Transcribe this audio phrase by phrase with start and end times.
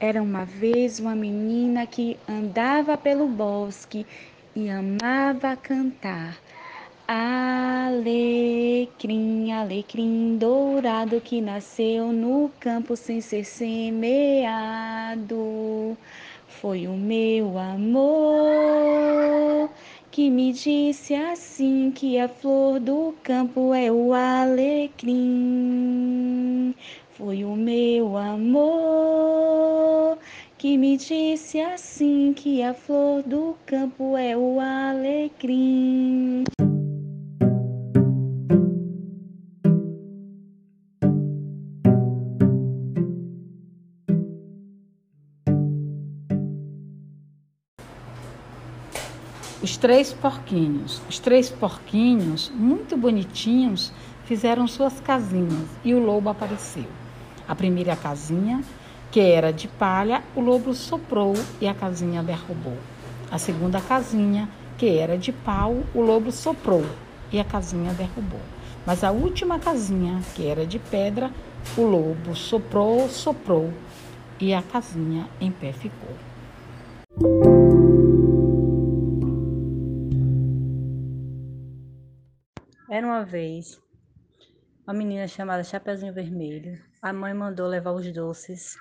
[0.00, 4.06] Era uma vez uma menina que andava pelo bosque
[4.54, 6.38] e amava cantar.
[7.08, 7.90] Alecrim,
[9.50, 14.06] alecrim dourado que nasceu no campo sem ser semeado.
[16.46, 18.38] Foi o meu amor
[20.12, 25.18] que me disse assim que a flor do campo é o alecrim.
[27.18, 30.18] Foi o meu amor
[30.56, 36.44] que me disse assim que a flor do campo é o alecrim.
[49.60, 51.02] Os três porquinhos.
[51.08, 53.92] Os três porquinhos, muito bonitinhos,
[54.24, 56.86] fizeram suas casinhas e o lobo apareceu.
[57.48, 58.62] A primeira casinha,
[59.10, 62.76] que era de palha, o lobo soprou e a casinha derrubou.
[63.30, 64.46] A segunda casinha,
[64.76, 66.84] que era de pau, o lobo soprou
[67.32, 68.40] e a casinha derrubou.
[68.84, 71.30] Mas a última casinha, que era de pedra,
[71.76, 73.72] o lobo soprou, soprou
[74.38, 76.14] e a casinha em pé ficou.
[82.90, 83.78] Era uma vez
[84.88, 86.82] uma menina chamada Chapeuzinho Vermelho.
[87.02, 88.74] A mãe mandou levar os doces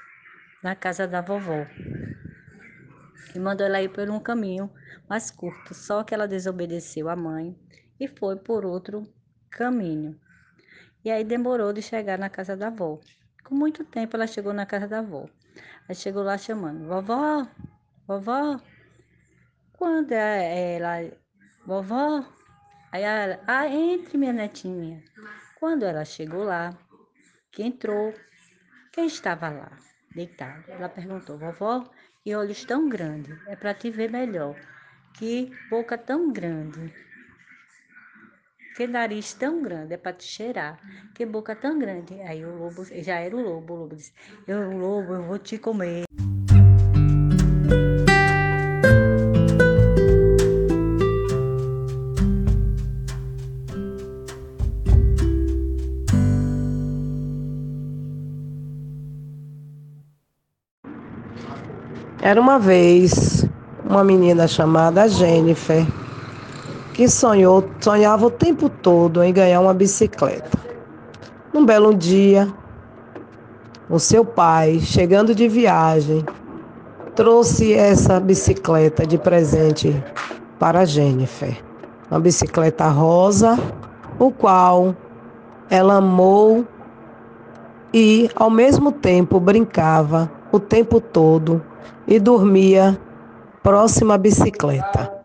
[0.64, 1.68] na casa da vovó.
[3.36, 4.72] E mandou ela ir por um caminho
[5.10, 7.54] mais curto, só que ela desobedeceu a mãe
[8.00, 9.04] e foi por outro
[9.52, 10.18] caminho.
[11.04, 13.02] E aí demorou de chegar na casa da avó.
[13.44, 15.26] Com muito tempo ela chegou na casa da avó.
[15.90, 17.46] Aí chegou lá chamando: "Vovó,
[18.08, 18.62] vovó".
[19.74, 21.12] Quando é ela,
[21.66, 22.26] vovó,
[22.94, 25.04] aí ela, ah, entre minha netinha.
[25.60, 26.78] Quando ela chegou lá,
[27.52, 28.14] que entrou,
[28.92, 29.72] quem estava lá,
[30.14, 30.64] deitado?
[30.70, 31.90] Ela perguntou, vovó,
[32.24, 34.56] que olhos tão grandes, é para te ver melhor.
[35.18, 36.94] Que boca tão grande,
[38.76, 40.80] que nariz tão grande, é para te cheirar.
[41.16, 42.22] Que boca tão grande.
[42.22, 44.14] Aí o lobo, já era o lobo, o lobo disse,
[44.48, 46.07] eu, lobo, eu vou te comer.
[62.28, 63.48] Era uma vez
[63.90, 65.88] uma menina chamada Jennifer
[66.94, 70.60] que sonhou, sonhava o tempo todo em ganhar uma bicicleta.
[71.54, 72.54] Num belo dia,
[73.90, 76.26] o seu pai, chegando de viagem,
[77.16, 79.96] trouxe essa bicicleta de presente
[80.60, 81.58] para Jennifer.
[82.12, 83.58] Uma bicicleta rosa,
[84.20, 84.94] o qual
[85.70, 86.66] ela amou
[87.94, 91.64] e ao mesmo tempo brincava o tempo todo
[92.08, 93.00] e dormia
[93.62, 95.18] próxima à bicicleta.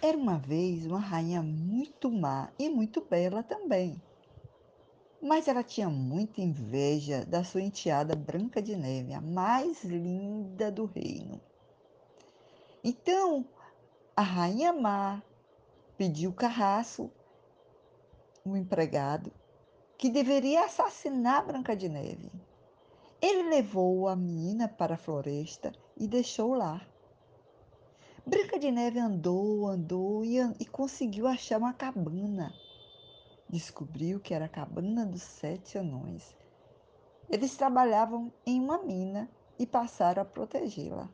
[0.00, 4.00] Era uma vez uma rainha muito má e muito bela também.
[5.20, 10.84] Mas ela tinha muita inveja da sua enteada Branca de Neve, a mais linda do
[10.84, 11.40] reino.
[12.84, 13.46] Então,
[14.16, 15.20] a rainha má
[15.96, 17.10] pediu Carraço,
[18.46, 19.32] um empregado,
[19.98, 22.30] que deveria assassinar Branca de Neve.
[23.20, 26.80] Ele levou a menina para a floresta e deixou lá.
[28.24, 32.54] Branca de Neve andou, andou e, e conseguiu achar uma cabana.
[33.48, 36.36] Descobriu que era a cabana dos sete anões.
[37.28, 41.08] Eles trabalhavam em uma mina e passaram a protegê-la.